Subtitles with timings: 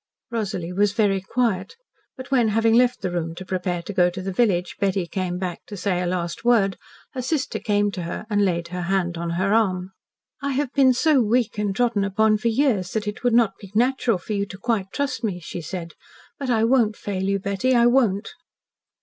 [0.31, 1.75] Rosalie was very quiet,
[2.17, 5.37] but when, having left the room to prepare to go to the village, Betty came
[5.37, 6.79] back to say a last word,
[7.13, 9.91] her sister came to her and laid her hand on her arm.
[10.41, 13.71] "I have been so weak and trodden upon for years that it would not be
[13.75, 15.93] natural for you to quite trust me," she said.
[16.39, 18.31] "But I won't fail you, Betty I won't."